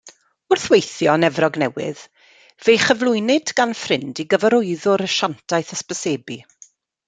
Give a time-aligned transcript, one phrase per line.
[0.51, 2.01] Wrth weithio yn Efrog Newydd,
[2.67, 6.43] fe'i chyflwynwyd gan ffrind i gyfarwyddwr asiantaeth hysbysebu.